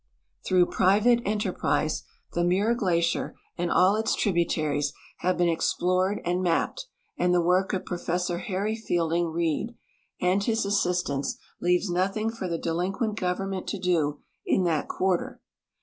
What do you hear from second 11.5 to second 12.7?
leaves nothing for the